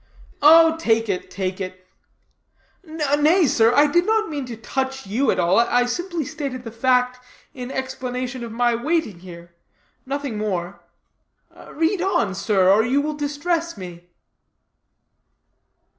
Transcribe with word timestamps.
"Oh, 0.41 0.77
take 0.79 1.09
it, 1.09 1.29
take 1.29 1.61
it!" 1.61 1.85
"Nay, 2.83 3.45
sir, 3.45 3.71
I 3.75 3.85
did 3.85 4.07
not 4.07 4.31
mean 4.31 4.45
to 4.47 4.57
touch 4.57 5.05
you 5.05 5.29
at 5.29 5.37
all. 5.39 5.59
I 5.59 5.85
simply 5.85 6.25
stated 6.25 6.63
the 6.63 6.71
fact 6.71 7.23
in 7.53 7.69
explanation 7.69 8.43
of 8.43 8.51
my 8.51 8.73
waiting 8.73 9.19
here 9.19 9.53
nothing 10.03 10.39
more. 10.39 10.81
Read 11.55 12.01
on, 12.01 12.33
sir, 12.33 12.67
or 12.71 12.83
you 12.83 12.99
will 12.99 13.13
distress 13.13 13.77
me." 13.77 14.09